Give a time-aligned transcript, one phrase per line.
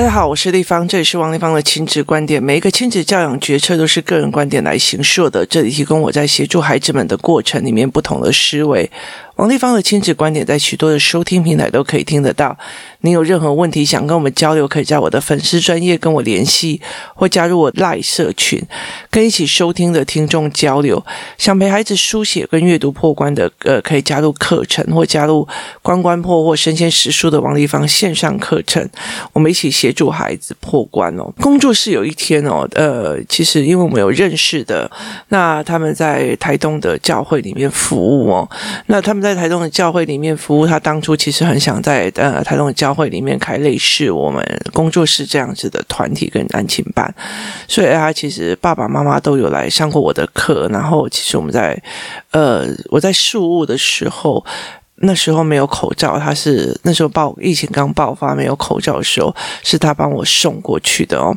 [0.00, 2.42] 大家好，我是丽芳，这里是王丽芳的亲子观点。
[2.42, 8.90] 每一个亲子教养决策都是个人观点来形设的，这里提供我在协助孩子们的过程里面不同的思维。
[9.40, 12.54] 王立芳的亲子观点在许多的收听平台都可以听得到。
[13.00, 16.78] 你有任何问题想跟我们交流，可以在我的粉丝专业跟我联系，
[17.14, 18.62] 或加入我赖社群，
[19.10, 21.02] 跟一起收听的听众交流。
[21.38, 25.48] 想陪孩子书写跟阅读破关的，呃，可以加入课程，或加入
[25.80, 28.86] 关关破或身先实书的王立芳线上课程，
[29.32, 31.32] 我们一起协助孩子破关哦。
[31.40, 34.90] 工作室有一天哦，呃，其实因为我们有认识的，
[35.28, 38.46] 那他们在台东的教会里面服务哦，
[38.84, 39.29] 那他们在。
[39.34, 47.14] 在台中的教会里面服务，他当初其实很想在呃台中的教会里面开类似我们工作室这样子的团体跟安亲班，
[47.68, 51.80] 所以他其实爸爸妈妈都有来上过我的课，然后其实我们在
[52.32, 54.44] 呃我在事务的时候。
[55.02, 61.34] 那时候没有口罩，他是那时候爆疫情刚爆发没有口罩的时候，是他帮我送过去的哦。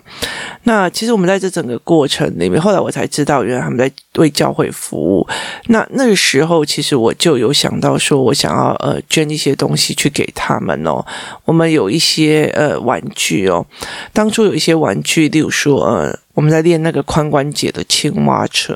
[0.64, 5.28] 那其实我们在这整个过程里面，后来我才知道，原来他们在为教会服务。
[5.68, 11.06] 那那个时候，其实我就有想到说，我想要呃捐一些东西去给他们哦。
[11.46, 13.66] 我们有一些呃玩具哦，
[14.12, 16.20] 当初有一些玩具，例如说呃。
[16.34, 18.76] 我们在练那个髋关节的青蛙车，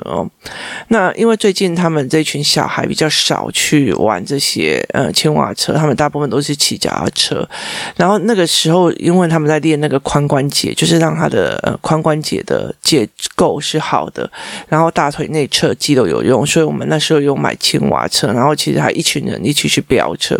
[0.89, 7.47] 那因为最近他们这群小孩比较少去玩这些呃青蛙车，他们大部分都是骑脚踏车。
[7.95, 14.29] 然后那个时候，因为他们在练那个髋关节，就是让他的呃髋关节的结构是好的，
[14.67, 20.39] 然后大腿内侧肌肉有用，所以我们那时候有买青蛙车，然后其实还一群人一起去飙车。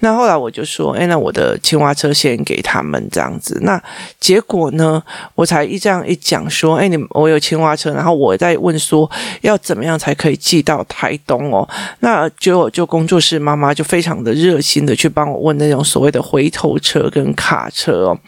[0.00, 3.60] 那后来我就说，哎，那我的青蛙车先给他们这样子。
[3.62, 3.80] 那
[4.18, 5.00] 结果呢，
[5.36, 6.18] 我才一这样一。
[6.32, 9.10] 讲说，哎，你我有青蛙车，然后我在问说，
[9.42, 11.68] 要怎么样才可以寄到台东哦？
[12.00, 18.18] 那就就工作室妈妈就非常的热心的去帮我问那种所谓的回头车跟卡车哦，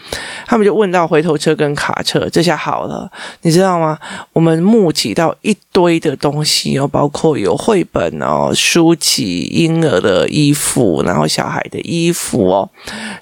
[0.47, 3.11] 他们就问到回头车跟卡车，这下好了，
[3.41, 3.99] 你知道吗？
[4.35, 12.69] 我们募集到一堆的东西哦，包括有绘本哦、书籍、婴儿的衣服，然后小孩的衣服哦，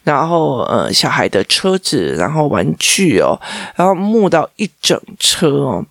[0.03, 3.41] 然后呃小孩的车子，然后玩具哦，
[3.76, 4.69] 然后募到一。
[4.81, 5.84] 整车哦，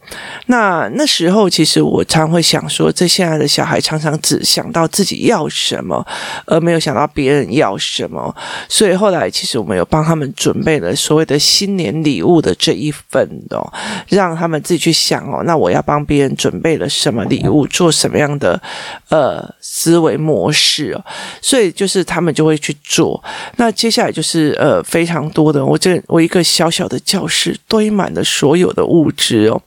[0.47, 6.05] 那那时候其实我常会想说，这现在的小孩常常只想到自己要什么，
[6.45, 8.35] 而没有想到别人要什么。
[8.67, 13.71] 所以后来其实我们有帮他们准备了所谓的新年礼物的这一份哦，
[14.09, 18.61] 让他们自己去想哦，那我要帮别人准备了什么礼物，做什么样的
[19.07, 21.05] 呃思维模式哦，
[21.41, 23.23] 所以就是他们就会去做。
[23.55, 28.70] 那接下来就是呃非常多的，我这我一个小小的教室堆满了所有。
[28.73, 29.61] 的物质哦，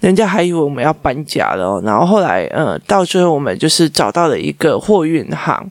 [0.00, 5.70] 人家还以为我们要搬家了哦，然后后来，呃，到最后我们就是找到了一个货运行，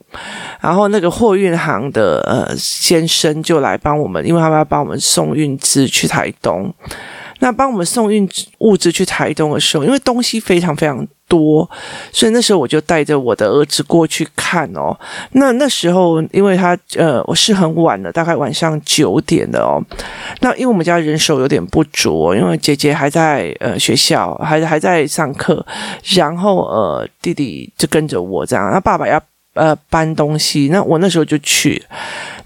[0.61, 6.73] 然后那个货运行的呃先生就来帮我们，因为他们要帮我们送运资去台东。
[7.43, 8.25] 那帮我们送运
[8.59, 11.69] 物资去台东的时候，因为东西非常非常多，
[12.09, 14.97] 所以那时候我就带着我的儿子过去看哦。
[15.33, 19.83] 那那时候，因为他呃，我是很晚了，大概晚上九点的哦。
[20.39, 25.65] 那因为我们家人手有点不足，因为姐姐还在呃学校，还还在上课，
[26.15, 28.71] 然后呃弟弟就跟着我这样。
[28.71, 29.21] 那爸爸要
[29.55, 31.83] 呃搬东西，那我那时候就去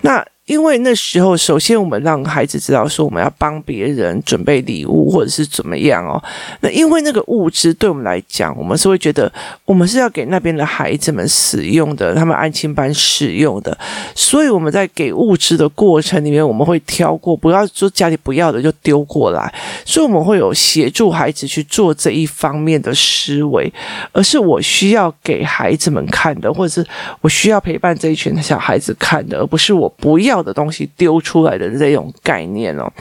[0.02, 0.26] 那。
[0.48, 6.22] 因为那时候，首先我们让孩子知道说，我们要帮别人准备礼物，或者是怎么样哦。
[6.62, 9.32] 那因为那个物资对我们来讲，我们是会觉得
[9.66, 13.78] 我们是要给那边的孩子们使用的，他们安亲班使用的。
[14.16, 19.54] 所以我们在给物资的过程里面，我们会挑过，不要说家里不要的就丢过来。
[19.84, 23.72] 所以我们会有协助孩子去做这一方面的思维，
[24.14, 26.88] 而是我需要给孩子们看的，或者是
[27.20, 32.92] 我需要陪伴这一群小孩子看的，而不是我不要的东西丢出来的这种概念哦，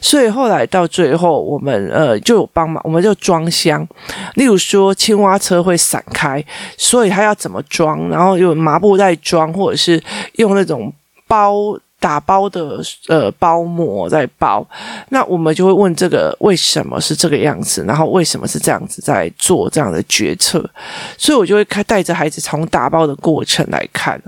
[0.00, 3.86] 所以后来到最后，我们呃就有帮忙，我们就装箱。
[4.34, 6.44] 例如说，青蛙车会散开，
[6.76, 8.08] 所以他要怎么装？
[8.08, 10.02] 然后用麻布袋装，或者是
[10.34, 10.92] 用那种
[11.26, 14.66] 包打包的呃包膜在包。
[15.10, 17.84] 那我们就会问这个为什么是这个样子？
[17.86, 20.64] 然后为什么是这样子在做这样的决策？
[21.18, 24.20] 所以我就会开带着孩子从打包的过程来看。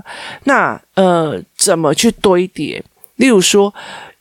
[0.44, 2.82] 那呃，怎么去堆叠？
[3.16, 3.72] 例如说，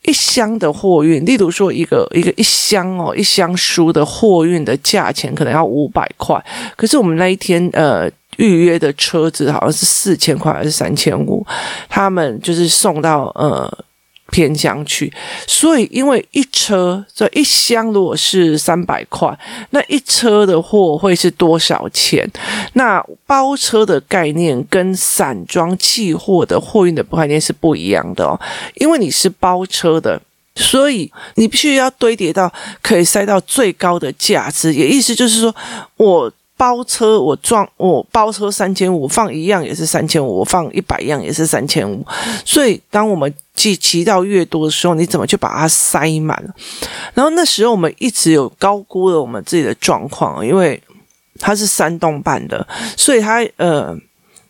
[0.04, 6.44] 一箱的货运，例如说一个一个一箱哦，一箱书的货运的价钱可能要五百块，
[6.76, 11.46] 可是我们那一天呃预约的车子好像是四千块还是三千五，
[11.90, 13.86] 他们就是送到呃。
[14.32, 15.14] 偏乡去，
[15.46, 19.38] 所以因为一车这一箱如果是三百块，
[19.70, 22.28] 那一车的货会是多少钱？
[22.74, 28.40] 那包车的概念跟散装寄货的货运的概念是不一样的哦，
[28.76, 30.20] 因为你是包车的。
[30.56, 32.52] 所以你必须要堆叠到
[32.82, 35.56] 可以塞到最高的价值，也意思就是说
[35.98, 36.32] 我。
[36.62, 42.06] 包车我装我包车三千五，放一样也是三千五，我放一百样也是三千五。
[42.46, 46.40] 所以当我们骑骑到越多的时候，你怎么去把它塞满？
[47.16, 50.80] 然后那时候我们一直有高估了我们自己的状况，因为
[51.40, 53.98] 它是山洞办的，所以它呃。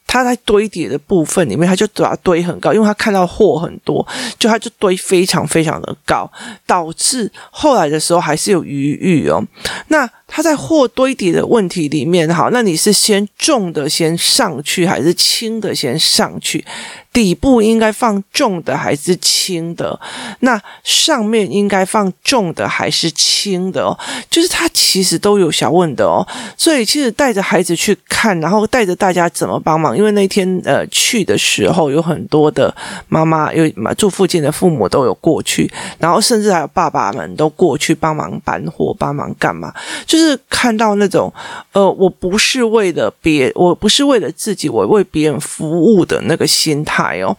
[0.07, 4.05] 他在堆叠的部分里面，他就把它堆很高，因为他看到货很多，
[4.37, 6.29] 就他就堆非常非常的高，
[6.67, 9.41] 导致后来的时候还是有余裕哦。
[9.87, 16.65] 那他在货堆叠的问题里面，好，那你是先重的先上去，还是轻的先上去？
[17.11, 19.99] 底部应该放重的还是轻的？
[20.39, 23.99] 那上面应该放重的还是轻的哦？
[24.29, 26.25] 就是他其实都有小问的哦。
[26.55, 29.97] 所以其实带着孩子去看，然后带着大家怎么帮忙。
[29.97, 32.73] 因为那天呃去的时候，有很多的
[33.09, 35.69] 妈妈，有住附近的父母都有过去，
[35.99, 39.73] 然后甚至还有爸爸们都过去帮忙搬货，帮忙干嘛？
[40.07, 41.33] 就是是看到那种
[41.71, 47.19] 呃，我不是为了别，我不是为了自己，我为别人服务的那个心态。
[47.21, 47.35] 哦，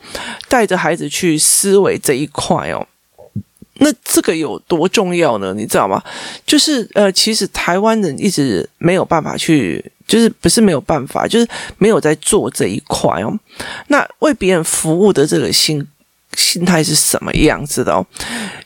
[0.48, 2.86] 带着孩子去思维这一块哦，
[3.74, 5.54] 那这个有多重要呢？
[5.54, 6.02] 你知道吗？
[6.44, 11.46] 就是呃，其实台湾人一直没有办法去，就是不是没有办法，就是
[11.78, 13.38] 没有在做这一块哦。
[13.88, 15.86] 那为别人服务的这个心。
[16.36, 18.04] 心态是什么样子的哦？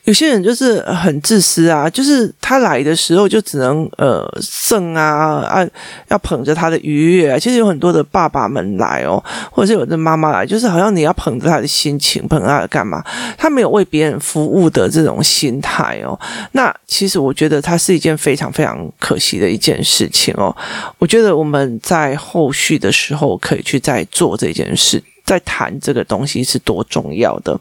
[0.05, 5.67] 有些人就是很自私啊，就是他来的时候就只能呃剩啊啊，
[6.09, 7.39] 要捧着他的愉悦啊。
[7.39, 13.05] 其实有很多的爸爸们来哦，或者是有的妈妈来，就是好像你要捧着他的心情，捧他的干嘛？
[13.37, 16.19] 他没有为别人服务的这种心态哦。
[16.53, 20.55] 那其实我觉得他是一件非常非常可惜的一件事情哦。
[20.99, 25.03] 我觉得我们在后续的时候可以去再做这件事。
[25.27, 27.61] 在谈这个东西是多重要的，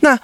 [0.00, 0.16] 那。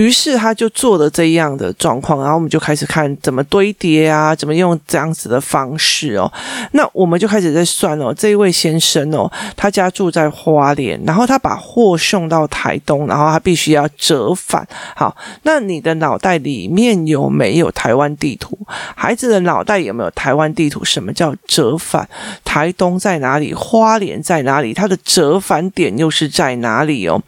[0.00, 6.32] 于是他就做了这样的状况，然后我们就开始看怎么堆叠啊，怎么用这样子的方式哦。
[6.72, 14.66] 那我们就开始在算哦，这一位先生哦，他家住在花莲，然后他把货送到台东，然后他必须要折返。
[14.96, 18.58] 好，那你的脑袋里面有没有台湾地图？
[18.96, 20.82] 孩子的脑袋有没有台湾地图？
[20.82, 22.08] 什么叫折返？
[22.42, 23.52] 台东在哪里？
[23.52, 24.72] 花莲在哪里？
[24.72, 27.20] 他的折返点又是在哪里哦？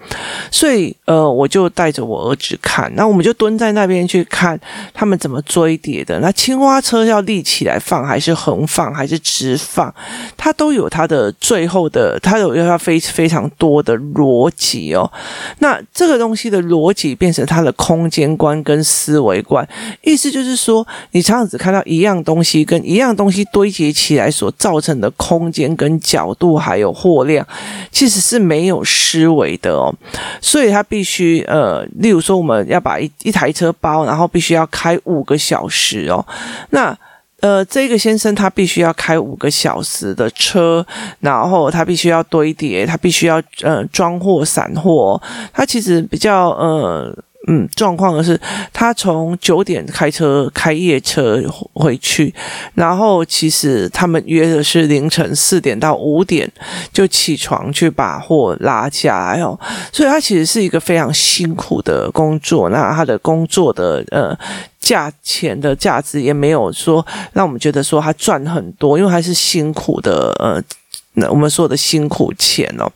[0.51, 2.59] 所以呃，我就带着我儿子。
[2.63, 4.59] 看，那我们就蹲在那边去看
[4.95, 6.19] 他们怎么堆叠的。
[6.21, 9.93] 那青蛙车要立起来放，还是横放，还是直放？
[10.37, 15.11] 它都有它的最后的，它有要非非常多的逻辑哦。
[15.59, 19.69] 那这个东西的逻辑变成它的空间观跟思维观，
[20.03, 27.47] 意思就是说，你常常只看到一样东西跟一样东西堆叠起来所造成的空间跟角度，还有货量，
[27.91, 29.93] 其实是没有思维的哦。
[30.41, 32.69] 所以它必须呃，例如说我们。
[32.69, 36.25] 要把一一台车包，然后必须要开五个小时哦。
[36.71, 36.97] 那
[37.41, 40.87] 呃，这个先生他必须要开五个小时的车，
[41.21, 45.21] 然后他必须要堆叠，他必须要呃装货散货。
[45.53, 47.17] 他其实比较呃。
[47.49, 48.41] 嗯，状况的是，
[48.73, 51.43] 他从九点开车开夜车
[51.73, 52.33] 回去，
[52.75, 56.49] 然后其实他们约的是凌晨四点到五点
[56.93, 59.59] 就起床去把货拉下来哦，
[59.93, 62.69] 所以他其实是一个非常辛苦的工作。
[62.71, 64.39] 那他的工作的呃
[64.79, 70.63] 价钱的价值也没有说让我们觉得说他赚很多，因为他是辛苦的呃。
[71.15, 72.91] 那我们说的辛苦钱哦，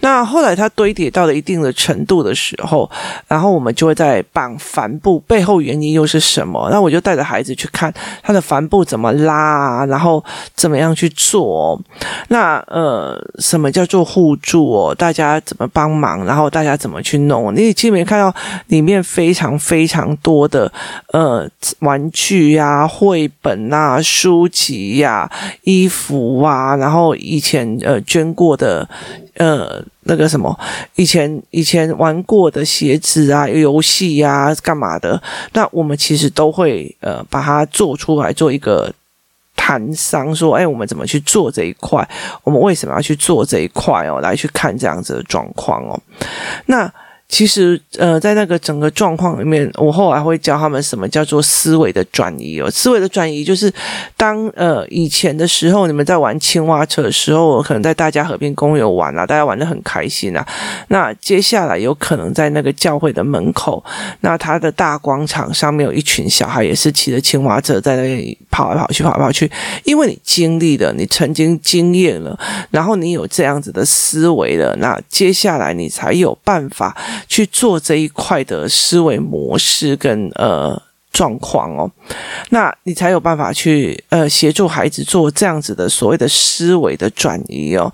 [0.00, 2.88] 那后来它堆叠到了一定的程度的时候，
[3.26, 6.68] 然后我们就会在绑帆布，背后原因又是什么？
[6.70, 10.24] 那我就带着孩子去看他的帆布怎么拉，然后
[10.54, 11.80] 怎么样去做？
[12.28, 14.94] 那呃，什么叫做互助哦？
[14.94, 16.24] 大家怎么帮忙？
[16.24, 17.54] 然后大家怎么去弄？
[17.54, 18.32] 你记没看到
[18.68, 20.72] 里面非常非常多的
[21.12, 21.48] 呃
[21.80, 25.28] 玩具呀、啊、绘本啊、书籍呀、
[25.62, 27.78] 衣服啊，然后以前。
[27.84, 28.88] 呃捐过的
[29.34, 30.58] 呃那个什么
[30.96, 35.20] 以前以前玩过的鞋子啊游戏呀干嘛的，
[35.52, 38.92] 那我们其实都会呃把它做出来做一个
[39.54, 42.08] 谈商说，哎，我们怎么去做这一块？
[42.44, 44.20] 我们为什么要去做这一块哦？
[44.20, 46.00] 来去看这样子的状况哦，
[46.66, 46.92] 那。
[47.28, 52.70] 其实，呃，在那个整个状况里面，我后来会教他们什么叫做思维的转移哦。
[52.70, 53.70] 思维的转移就是，
[54.16, 60.44] 当呃以前的时候，你们在玩青蛙车的时候，我可能在大家河边公园玩啊，大家玩得很开心啊。
[60.88, 63.84] 那接下来有可能在那个教会的门口，
[64.20, 69.48] 那他的大广场上面有一群小孩，也是骑着青蛙车在那里跑来跑去，跑来跑去。
[69.84, 72.36] 因为你经历了，你曾经经验了，
[72.70, 76.96] 然后你有这样子的思维了，那接下来你才有办法。
[77.26, 80.87] 去做这一块的思维模式跟呃。
[81.12, 81.90] 状况哦，
[82.50, 87.92] 那你才有办法去呃协助孩子做这样子的所谓的思维的转移哦。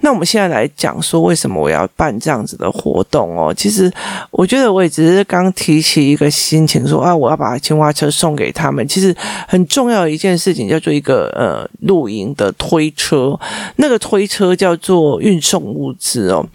[0.00, 3.52] 那我们现在来讲说，为什么我要办这样子的活动哦？
[3.52, 3.92] 其实
[4.30, 8.86] 我觉得我也只是刚提起一个心情说，啊，我要把青蛙车送给他们。
[8.88, 9.14] 其实
[9.46, 13.38] 很重要的一件事情叫做一个呃露营的推车，
[13.76, 16.46] 那个推车叫做运送物资哦。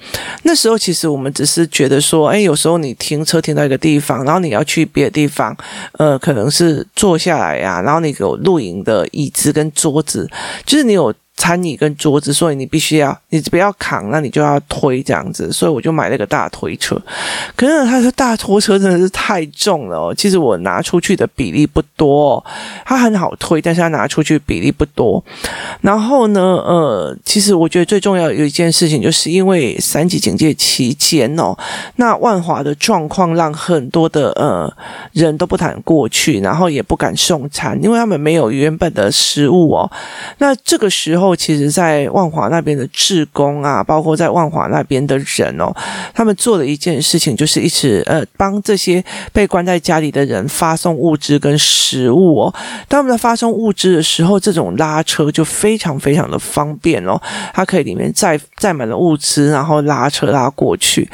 [0.43, 5.55] 那时候其实我们只是觉得说，哎，有时候你停车停到一个地方，然后你要去别的地方。
[5.97, 10.29] 呃，可能是坐下来呀、然后你有露营的椅子跟桌子，
[10.65, 11.13] 就是你有。
[11.37, 16.99] 餐椅跟桌子，所以你必须要，你不要扛，那你就要推这样子，所以我就买了个大推车。
[17.55, 22.45] 可是他说大拖车真的是太重了哦，其实我拿出去的比例不多哦，
[22.83, 25.23] 它很好推，但是它拿出去比例不多。
[25.81, 31.55] 然后呢，呃，其实我觉得最重要有一件事情，就是因为三级警戒期间哦，
[31.97, 34.67] 那万华的状况让很多的呃
[35.13, 39.91] 人都不敢过去，然后也不敢送餐，因为他们没有原本的食物哦。
[40.39, 41.26] 那这个时候。
[41.35, 45.73] 其实，在万华那边的志工啊，包括在万华那边的人哦，
[46.13, 52.53] 他们做了一件事情，就是一直呃帮这些被关在家里的人发送物资跟食物哦。
[52.87, 57.19] 当他们在发送物资的时候，这种拉车就非常非常的方便哦，
[57.53, 61.09] 它可以里面载载满了物资，然后拉车拉过去。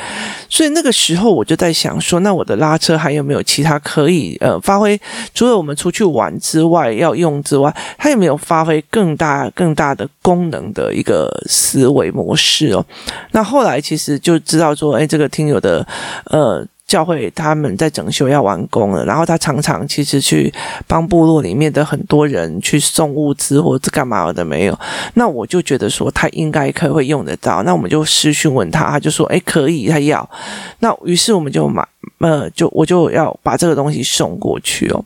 [0.50, 5.00] 所以那个时候我就在想说，那我的拉车还有没有其他可以呃发挥？
[5.34, 10.03] 除了我们出去玩之外要用之外，它有没有发挥更大更大的？
[10.22, 12.86] 功能的一个思维模式哦，
[13.32, 15.86] 那后来其实就知道说，哎，这个听友的
[16.26, 20.54] 呃教会他们在整修要完工了，然后他常常其实去
[20.86, 24.80] 帮部落里面的很多人去送物资或者干嘛的没有，
[25.16, 30.30] 那我就觉得说他应该可以会用得到，那我们就私讯问他，他就说，哎，可以，他要，
[30.82, 31.84] 那于是我们就买。
[32.20, 35.04] 呃，就我就要把这个东西送过去哦。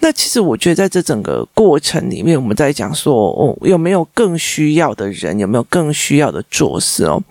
[0.00, 7.22] 那其实我觉得，在这整个过程里面，我们在讲说，哦，有没有更需要的人，有没有更需要的做事哦？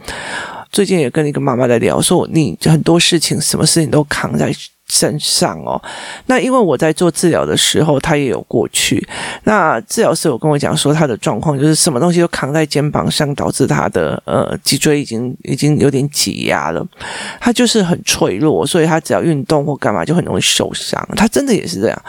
[0.76, 4.54] 最近也跟一个妈妈在聊，说你很多事情，什么事情都扛在。
[4.88, 5.82] 身上哦，
[6.28, 9.04] 那因为我在做治疗的时候，他也有过去。
[9.46, 16.86] 那治疗师有跟我讲说，他的状况就是什么东西都扛在肩膀上，导致他的呃脊椎已经已经有点挤压了。
[17.42, 21.04] 他就是很脆弱，所以他只要运动或干嘛就很容易受伤。
[21.16, 22.02] 他真的也是这样。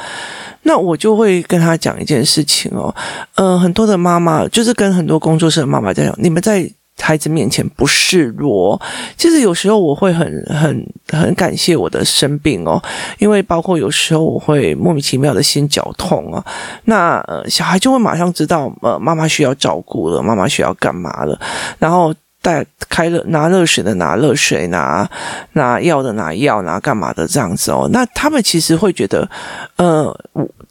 [0.64, 2.94] 那我就会跟他讲一件事情哦，
[3.36, 6.70] 呃，很多的妈妈就是跟很多工作室的妈妈在讲，你们在。
[7.00, 8.80] 孩子面前不示弱，
[9.16, 12.82] 其实有时候我会很很很感谢我的生病哦，
[13.18, 16.44] 因为包括有时候我会莫名其妙的心绞痛啊，
[16.84, 21.38] 那小孩就会马上知道呃妈妈需要照顾了，妈妈需要干嘛了，
[21.78, 22.12] 然后
[22.46, 25.10] 带开热拿热水的拿热水，拿
[25.54, 29.28] 拿药的拿药，拿干嘛的这样子哦，那他们其实会觉得
[29.76, 30.16] 呃。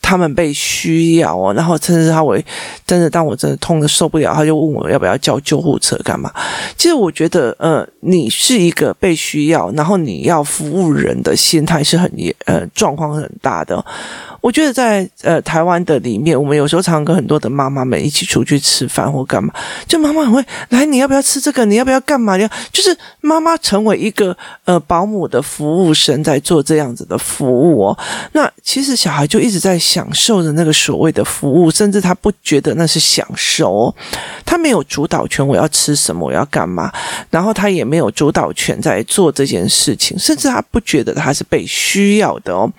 [0.02, 2.44] 他们被需要哦，然后甚至他为
[2.86, 6.32] 真的，当我真的痛的受不了，他就问我要不要叫救护车干嘛？
[6.78, 12.12] 其实我觉得，呃，你是一个被需要，然后你要服务人的心态是很
[12.46, 13.84] 呃状况很大的。
[14.42, 19.52] 我觉得在呃台湾的里面，我们有时候常常跟很多的妈妈们一起出去吃饭或干嘛，
[19.88, 21.65] 就妈妈很会来，你要不要吃这个？
[21.66, 22.38] 你要不要干嘛？
[22.38, 27.98] 你要就是妈妈成为一个呃保姆的服务生，在做这样子的服务哦。
[28.34, 33.96] 那其实小孩就一直在享受着那个所谓的服务，甚至他不觉得那是享受哦，
[34.46, 36.92] 他没有主导权，我要吃什么，我要干嘛，
[37.30, 42.72] 然后他也没有主导权在做这件事情，甚至他不觉得他是被需要的哦。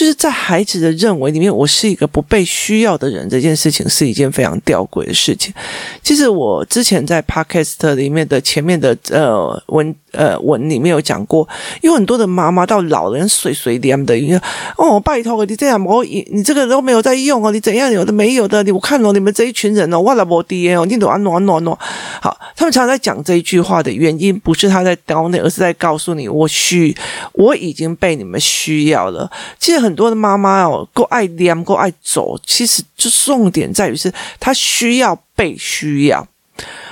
[0.00, 5.52] 就是在孩子的认为里面，我是一个不被需要的人，这件事情是一件非常吊诡的事情。
[6.02, 11.46] 其实我之前在 Podcast 里面的前面的呃文呃文里面有讲过，
[11.82, 14.40] 有很多的妈妈到老人碎碎念的，因为
[14.78, 21.76] 哦拜托你这样我你这个都没有在用哦，你怎样有的没有的，你我看了你们这一群人哦，我来我爹哦，你都安暖暖暖。
[22.22, 26.96] 好，他们常常在讲这一句话的原因，不是他在刁难，而是在告诉你，我需
[27.34, 29.30] 我已经被你们需要了。
[29.58, 29.78] 其实。
[29.80, 36.24] 很很多的妈妈哦，够爱念，够爱走，其实就重点在于是她需要被需要。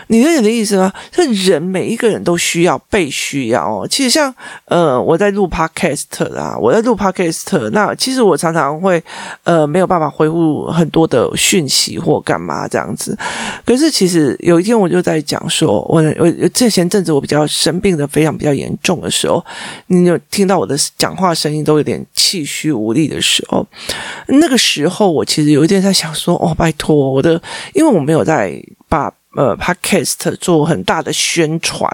[0.09, 0.93] 你有点的意思吗？
[1.11, 3.87] 这人每一个人都需要被需要哦。
[3.88, 4.35] 其实像
[4.65, 9.03] 呃，我在录 podcast 啊，我在录 podcast，那其实我常常会
[9.45, 13.17] 呃没有办法回复很多的讯息或干嘛这样子。
[13.65, 19.45] 可是其实有一天我就在讲说，我我这前阵子我比较生病的非常比较严重的时候，
[19.88, 23.67] 你有听到我的讲话声音都有点气虚无力的时候，
[24.29, 27.41] 那个时候我其实有一点在想说，哦，拜托我的，
[27.75, 29.12] 因为我没有在把。
[29.37, 31.87] 呃，Podcast 做很大的宣传，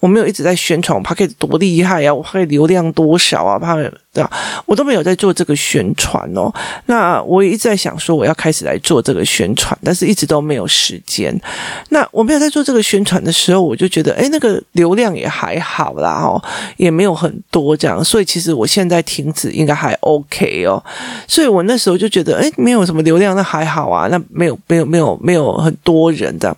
[0.00, 4.30] 我没有一直在宣传我 Podcast 多厉害啊，我可以流量多少啊，怕对吧？
[4.66, 6.52] 我都没有在做这个宣传哦。
[6.86, 11.38] 那我也一直在想说，我要开始来做这个宣传，但是一直都没有时间。
[11.90, 16.42] 那我没有在做这个宣传的时候，我就觉得，诶，那个流量也还好啦，哦，
[16.76, 20.82] 也没有很多这样，所以其实我现在停止应该还 OK 哦。
[21.28, 26.54] 所以我那时候就觉得，诶，没有什么流量，那还好啊，那没有没有没有没有很多人的。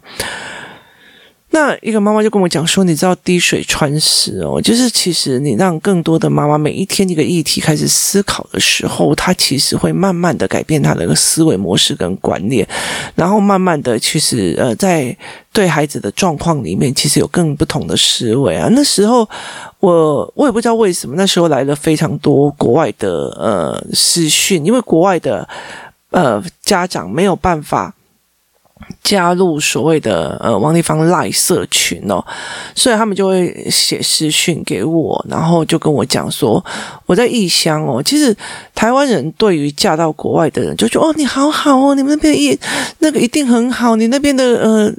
[1.51, 12.67] 那一个妈妈就跟我讲说：“你知道滴水穿石哦，就是其实你让更多的妈妈每一天一个议题开始思考的时候，她其实会慢慢的改变她的一个思维模式跟观念，
[13.15, 15.17] 然后慢慢的其实呃，在
[15.53, 18.69] 对孩子的状况里面，其实有更不同的思维啊。
[18.73, 19.29] 那时候
[19.79, 25.49] 我我也不知道为什么，那时候来了非常多国外的呃私讯，因为国外的
[26.11, 27.95] 呃家长没有办法。”
[29.05, 32.25] 加入所谓的呃王丽芳赖社群哦，
[32.75, 36.65] 所以他们就会写私讯给我，然后就跟我讲说
[37.07, 38.03] 我在异乡哦。
[38.03, 38.37] 其实
[38.75, 42.59] 台湾人对于嫁到国外的人就说哦，你好好哦，你们那边一
[42.99, 44.93] 那个一定很好，你那边的呃。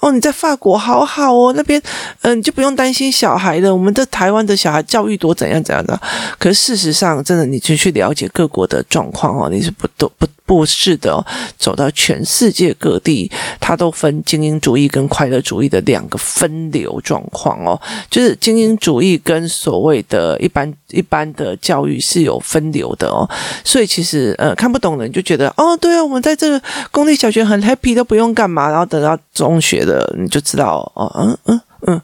[0.00, 1.80] 哦，你在法国好好哦，那边
[2.22, 3.74] 嗯、就不用担心小孩了。
[3.74, 5.98] 我们的台湾的小孩教育多怎样怎样的，
[6.38, 11.24] 可是事实上，真的你就去了解各国的状况哦，你是不都不不是的。
[11.58, 17.80] 走到全世界各地，它都分精英主义跟快乐主义的两个分流状况哦，
[18.10, 23.28] 就是精英主义跟所谓的一般一般的教育是有分流的哦。
[23.64, 32.00] 所以其实呃，看不懂的人就觉得哦，对啊，我们在这个公立小学很 happy，都不用干嘛，然后等到中学的你就知道哦，嗯嗯嗯，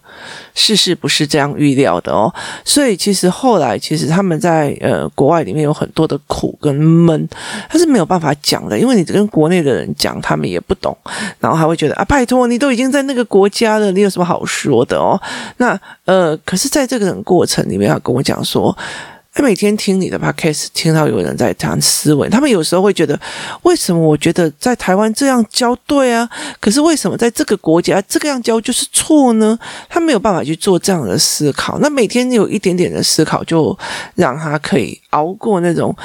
[0.55, 2.31] 事事不是这样预料的哦。
[2.67, 7.27] 所以其实后来，其实他们在呃国外里面有很多的苦跟闷，
[7.67, 10.95] 他是没有办法讲的，因为你跟国内的人讲，他们也不懂，
[11.39, 15.19] 然后还会觉得啊，拜托你都已经在那个国家了，你有什么好说的哦？
[15.57, 18.77] 那呃，可是在这个过程里面，要跟我讲说。
[19.33, 23.19] 他每天听你的 podcast，听到有人在谈思维，他们有时候会觉得，
[23.63, 26.29] 为什么我觉得在台湾这样教对啊？
[26.59, 29.57] 可是为什么在这个国家这个样教就是错呢？
[29.89, 31.79] 他没有办法去做这样的思考。
[31.79, 33.79] 那每天有一点点的思考，就
[34.17, 35.97] 让他可以熬过那种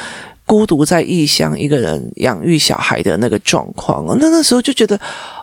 [0.46, 4.06] 孤独在异乡一个人养育小孩的那个状况。
[4.20, 5.00] 那那时候就觉得，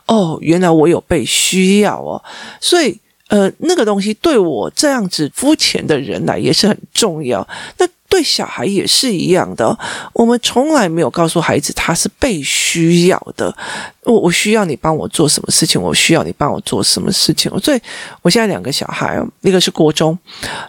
[0.06, 2.22] 哦，原来我有被需要哦，
[2.60, 3.00] 所以。
[3.32, 7.48] 呃，那个东西对我这样子肤浅的人来也是很重要。
[7.78, 7.88] 那。
[8.12, 9.74] 对小孩也是一样的，
[10.12, 13.56] 我们从来没有告诉孩子他是被需要的。
[14.02, 17.50] 我我需要你帮我做什么事情，我需要你帮我做什么事情。
[17.60, 17.80] 所以
[18.20, 20.18] 我现在两个小孩，一个是国中，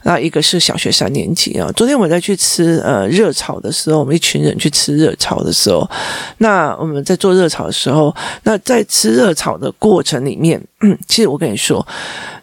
[0.03, 1.69] 那一个是小学三年级啊。
[1.75, 5.85] 昨天我在去吃呃热炒的时候，我们一群人去吃热炒的时候，
[6.37, 11.85] 那我们在做热炒的时候，那在吃热炒的过程里面，嗯， 其实我跟你说，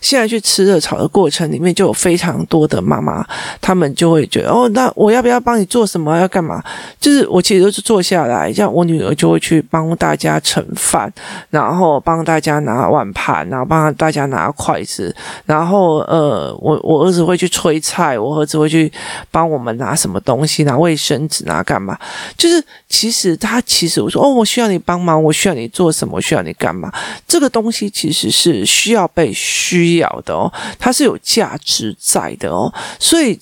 [0.00, 3.24] 现在去吃热炒的过程里面，就有非常多的妈妈，
[3.61, 4.90] 他们就会觉得哦，那。
[4.96, 6.16] 我要不要帮你做什么？
[6.18, 6.62] 要干嘛？
[7.00, 11.11] 就是我其实都是坐下来，像我女儿就会去帮大家盛饭，
[11.48, 15.14] 然后帮大家拿碗盘，然后帮大家拿筷子，
[15.46, 18.92] 然后呃，我我儿子会去催菜，我儿子会去
[19.31, 21.98] 帮我们拿什么东西，拿卫生纸，拿干嘛？
[22.37, 26.92] 就是其实他其实我说哦，我需要你帮忙，我需要你做什么，我需要你干嘛？
[27.26, 33.38] 这个东西其实是需要被需要的哦，它是有价值在的哦，所以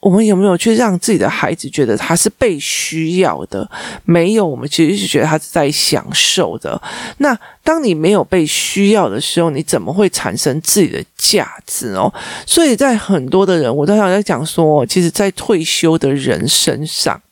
[0.00, 3.70] 我们有没有去让自己的孩子觉得他是被需要的？
[4.04, 6.80] 没有，我们其实是觉得他是在享受的。
[7.18, 12.12] 那当你没有被需要的时候，你怎么会产生自己的价值哦？
[12.44, 17.22] 所以在很多的人，我都想在讲说，其实，在退休的人身上，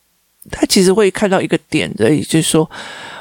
[0.51, 2.71] 他其实会看到一个点的，也就是说。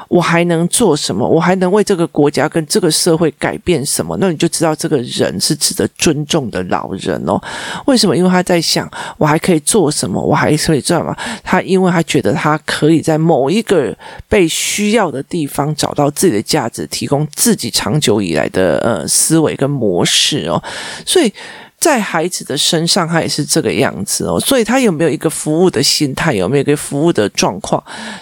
[0.10, 1.26] 我还能做什么？
[1.26, 4.18] 我还能为这个国家跟这个社会改变什么？
[4.20, 7.40] 那你就知道这个人是值得尊重的老人哦。
[7.86, 8.18] 为什么？
[8.18, 10.20] 因为他在想，我还可以做什么？
[10.20, 11.16] 我还可以知道吗？
[11.44, 13.96] 他因为他觉得他可以在某一个
[14.28, 20.62] 被需要的地方找到自己的价值，提供自己长久以来的呃思维跟模式哦。
[21.06, 21.32] 所以。
[21.80, 27.82] 在孩子的身上，他也是这个样子哦，所以他有没有一个服务的心态，有没有一个服务的状况，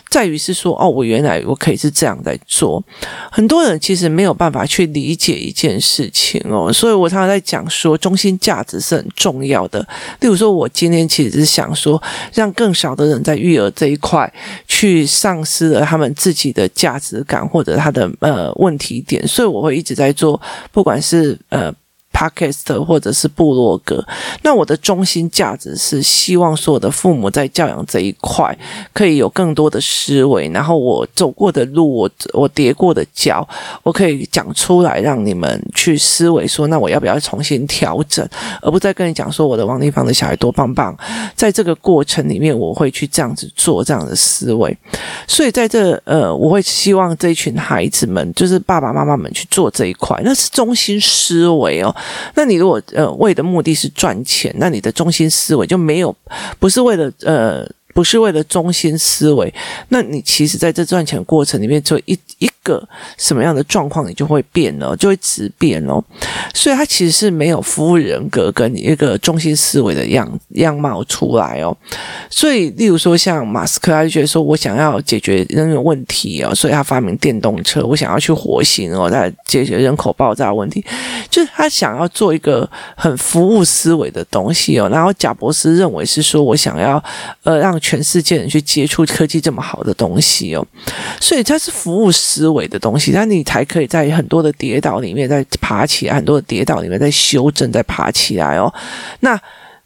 [0.10, 2.84] 在于是说，哦，我原来我可以是这样在做。
[3.32, 9.80] 很多人其实没有办法去理解一件事情哦，所以我常常在讲说，中心价值是很重要的。
[10.20, 12.02] 例如说，我今天其实是想说，
[12.34, 14.32] 让更少的人在育儿这一块
[14.68, 20.40] 去丧失了他们自己的价值感或者他的呃问题点，所以我会一直在做，
[20.72, 21.74] 不管是呃。
[22.18, 24.04] Podcast 或者是部落格。
[24.42, 28.58] 那我的中心价值是希望所有的父母在教养这一块
[28.92, 33.48] 可以有更多的思维，然后我走过的路，我我跌过的跤，
[33.84, 38.28] 我可以讲出来，让你们去思维说，那我要不要重新调整，
[38.64, 40.98] 而不再跟你讲说我的王丽芳的小孩多棒棒。
[41.36, 44.76] 在这个过程里面，我会去这样子做这样的思维。
[45.28, 51.96] 所以在这呃，我会希望这一群孩子们，就是爸爸妈妈们去做这一块，那是中心思维哦。
[52.36, 56.16] 那你如果呃为的目的是赚钱，那你的中心思维就没有，
[56.60, 57.68] 不是为了呃。
[57.94, 59.52] 不是为了中心思维，
[59.90, 62.86] 那你其实在这赚钱过程里面，就一一个
[63.18, 66.04] 什么样的状况，你就会变哦，就会直变哦。
[66.54, 71.76] 所以他其实是没有服务人格跟一个中心思维的样样貌出来哦。
[72.30, 80.84] 所以，例如说像马斯克，他就觉得说我想要解决人有问题哦，所以他发明电动车，我想要去火星哦，来解决人口爆炸问题，
[81.30, 84.90] 就是他想要做一个很服务思维的东西哦。
[84.92, 87.02] 然后贾伯斯认为是说我想要
[87.44, 87.78] 呃让。
[87.80, 90.66] 全世界人去接触科技这么好的东西哦，
[91.22, 98.74] 所以他是服务思维的东西，那你才可以在很多的跌倒里面再爬起来，很多的跌倒里面再修正，再爬起来哦，
[99.20, 99.38] 那。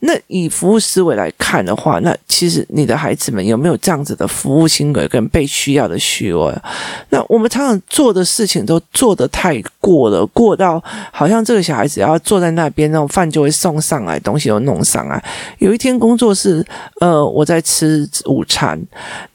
[0.04, 6.62] 那以服务思维来看的话，那其实你的孩子们有没有这样子的服务行为跟被需要的需要？
[7.10, 15.24] 那我们常常做的事情都做得太过了，过到好像这个小孩子要坐在那边，那种饭就会送上来，东西都弄上来。
[15.60, 16.66] 有一天工作室，
[17.00, 18.82] 呃，我在吃午餐，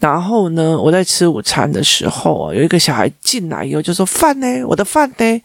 [0.01, 4.65] 然后呢，我在吃午餐的时候，有一个小孩进来以后就说：“饭呢？
[4.67, 5.43] 我的饭呢？”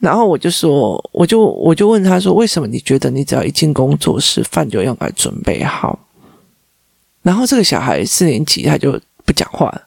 [0.00, 5.98] 然后我就说，我就我就问他说，为什么你觉得你只要一进工作室，饭就要来准备好？
[7.22, 9.82] 然后这个小孩四年级，他就不讲话了。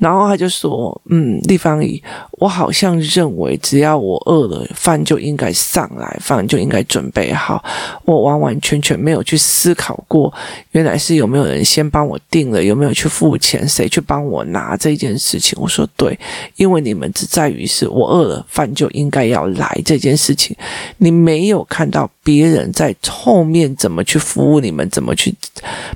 [0.00, 7.62] 然后他就说：“嗯，立方姨，我好像认为只要我饿了，饭就应该上来，饭就应该准备好。
[8.06, 10.32] 我完完全全没有去思考过，
[10.70, 16.18] 原来是有没有人先帮我订了，有没有去付钱，谁去帮我拿这件事情。”我说：“对，
[16.56, 20.56] 因为你们只在于是我饿了，饭就应该要来这件事情，
[20.96, 25.34] 你没有看到别人在后面怎么去服务你们，怎么去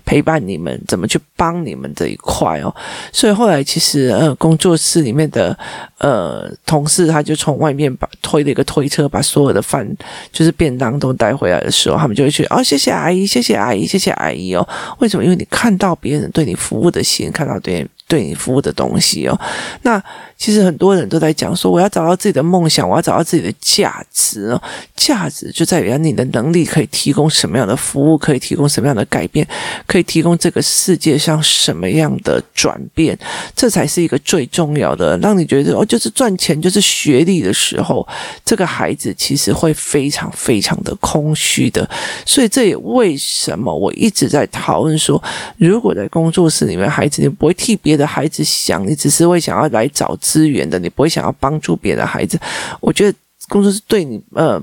[0.05, 2.75] 陪伴你们，怎么去帮你们这一块哦。
[3.11, 5.57] 所以后来其实。”是呃，工作室里面的
[5.99, 9.89] 呃同事，他就从外面把推了一个推车，把所有的饭
[10.33, 14.67] 就是便当都带回来的时候，他们就会去哦，谢谢阿姨，谢谢阿姨，谢谢阿姨哦。
[14.99, 15.23] 为什么？
[15.23, 17.87] 因为你看到别人对你服务的心，看到对。
[18.07, 19.41] 对你服务的东西哦，
[19.81, 20.01] 那
[20.37, 24.63] 其实很多人都在讲说，我要找到自己的梦想，我要找到自己的价值哦。
[24.95, 29.49] 价值就在于你的能力可以提供什么样的服务，可以提供什么样的改变，
[29.87, 33.19] 可以提供这个世界上什么样的转变，
[33.57, 35.19] 这才还是一个最重要的。
[35.19, 38.07] 让你觉得哦，就是赚钱，就是学历的时候，
[38.43, 41.87] 这个孩子其实会非常非常的空虚的。
[42.25, 45.23] 所以这也为什么我一直在讨论说，
[45.59, 52.41] 如果在工作室里面，孩子你不会替别的孩子想，你只是会想要来找资源的，你不会想要帮助别的孩子。
[52.81, 53.19] 我觉得
[53.51, 54.59] 工作室对你，呃，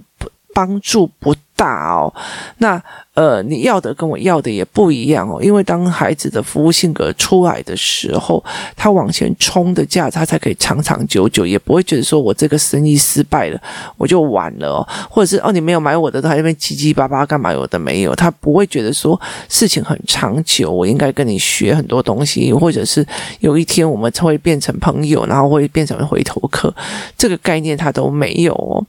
[0.51, 2.13] 帮助不大哦。
[2.57, 2.81] 那。
[3.13, 8.41] 呃，你要的跟我要的也不一样哦，因为当孩子的服务性格出来的时候，
[8.73, 13.61] 他往前冲的价，他才可以长长久久，也不会觉得说我这个生意失败了，
[13.97, 17.51] 我就完了哦，或者是哦，你没有买我的，他那边叽叽巴巴干嘛？
[17.51, 19.19] 有的没有，他不会觉得说
[19.49, 23.05] 事情很长久，我应该跟你学很多东西，或者是
[23.41, 26.73] 有一天我们会变成朋友，然后会变成回头客，
[27.17, 28.81] 这个概念他都没有哦，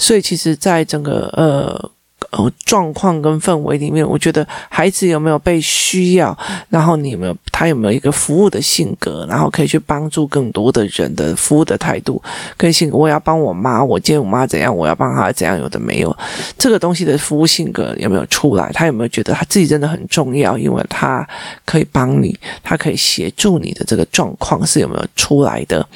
[0.00, 1.90] 所以其实，在整个呃。
[2.30, 6.36] 哦，状况跟氛围里面，我觉得孩子有没有被需要，
[6.68, 12.22] 然后你有没有他有没有一个服务的性格，然后可以去帮助更多的人的服务的态度
[12.54, 12.98] 跟性格。
[12.98, 16.14] 我要帮我妈，我见我妈怎样，我要帮她怎样，有的没有
[16.58, 18.70] 这个东西的服务性格有没有出来？
[18.74, 20.58] 他有没有觉得他自己真的很重要？
[20.58, 21.26] 因为他
[21.64, 25.86] 可以帮你，他可以协助你的这个状况是有没有出来的？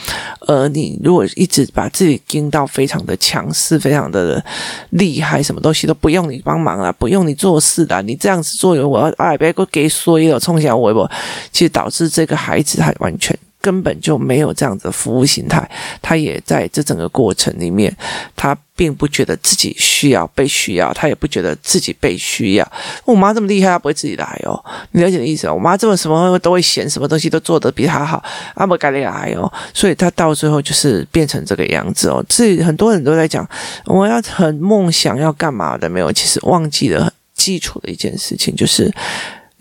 [0.46, 4.42] 而你如果一直把自己盯到非常的强势，非常的
[4.88, 6.21] 厉害，什么东西都不用。
[6.30, 11.10] 你帮忙了，不用你做事的，你这样子做，我要哎，别个给衰了，冲向微博，
[11.50, 15.66] 其实导致这个孩子还完全根本就没有这样子的服务心态，
[16.02, 17.96] 他也在这整个过程里面，
[18.36, 22.72] 他并不觉得自己需要被需要，他也不觉得自己被需要。
[23.04, 25.48] 我妈这么厉害，她不会自己来哦，你了解的意思？
[25.48, 28.22] 我妈这么什么都会嫌，什么东西都做得比她好，
[28.54, 32.24] 阿不该来哦，所以她到最后就是变成这个样子哦。
[32.28, 33.48] 所以很多人都在讲，
[33.86, 36.12] 我要很梦想要干嘛的没有？
[36.12, 38.92] 其实忘记了很基础的一件事情，就是。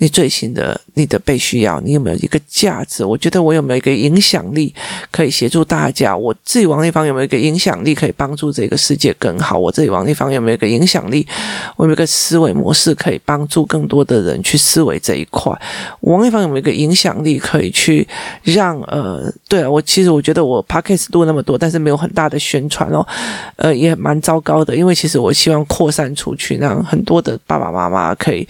[0.01, 1.79] 你最新的你的被需要？
[1.81, 3.05] 你有没有一个价值？
[3.05, 4.73] 我觉得我有没有一个影响力
[5.11, 6.17] 可以协助大家？
[6.17, 9.59] 我自己王丽芳有没有一个影响力可以帮助这个世界更好？
[9.59, 11.27] 我自己王丽芳有没有一个影响力？
[11.75, 15.55] 我有没有一个思维模式可以帮助更多的人去思维这一块？
[15.99, 18.07] 王丽芳有没有一个影响力可以去
[18.41, 23.05] 让呃，对啊，我其实我觉得我 podcast 录那么多，但是没有很大的宣传哦，
[23.57, 28.47] 呃，也蛮糟糕的，因为其实我希望扩散出去，让很多的爸爸妈妈可以。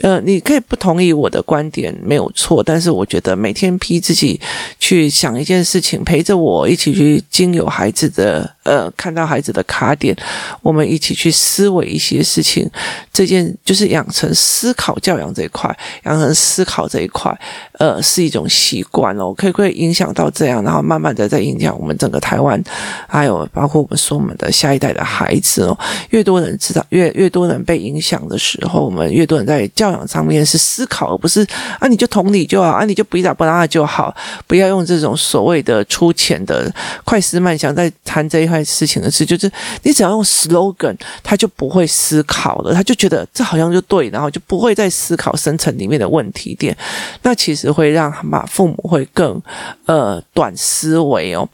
[0.00, 2.62] 呃，你可以不同意我的观点，没有错。
[2.62, 4.40] 但是我觉得每天逼自己
[4.78, 10.16] 去想一件事情，陪着我一起去经由孩子的呃，看到孩子的卡点，
[10.62, 12.66] 我们一起去思维一些事情。
[13.12, 15.70] 这件就是养成思考教养这一块，
[16.04, 17.30] 养成思考这一块，
[17.72, 22.58] 呃，是一种习惯哦，可以会影响到这样，然后慢慢的在影响我们整个台湾，
[23.06, 25.78] 还有包括我们说我们的下一代的孩子哦。
[26.08, 29.70] 越多人知道，越越多人被影响的时候，我们越多人在。
[29.82, 31.44] 教养上面是思考，而不是
[31.80, 34.14] 啊，你就同理就好，啊，你就不打不拉就好，
[34.46, 36.72] 不要用这种所谓的粗浅的
[37.04, 39.50] 快思慢想在谈这一块事情的事，就是
[39.82, 46.76] 你只要用 slogan，他就不会思考了，他就觉得这好像就对，然后就不会再思考深层里面的问题点，
[47.22, 49.42] 那其实会让妈父母会更
[49.86, 51.48] 呃短思维哦，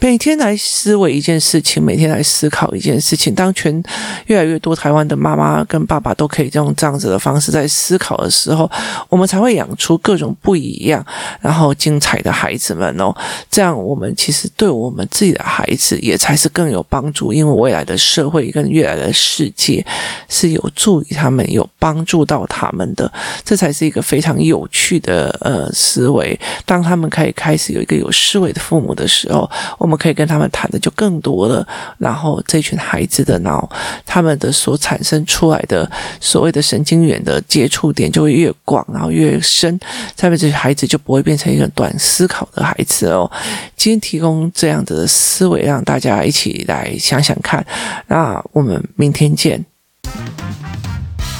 [0.00, 3.82] 每天来思维一件事情，每天来思考一件事情，当全
[4.26, 7.69] 越来越多台湾的妈妈跟爸爸都可以用这样子的方式在。
[7.70, 8.70] 思考的时候，
[9.08, 11.04] 我们才会养出各种不一样、
[11.40, 13.14] 然后精彩的孩子们哦。
[13.50, 19.84] 这样，我们其实对我们自己的孩子也才是更有帮助，因为未来的社会跟未来的世界
[20.28, 23.10] 是有助于他们、有帮助到他们的。
[23.44, 26.38] 这才是一个非常有趣的呃思维。
[26.66, 31.66] 当他们可以开始有一个有思维的父母的时候，我们可以跟他们谈的就更多了。
[31.98, 33.68] 然后，这群孩子的脑，
[34.04, 39.78] 他们的所产生出来的所谓的神经元的接触点就会越广，然后越深，
[40.16, 43.30] 下面这些孩子就不会变成一个短思考的孩子哦。
[43.76, 47.62] 今天提供这样子的思维，让大家一起来想想看。
[48.06, 49.62] 那我们明天见。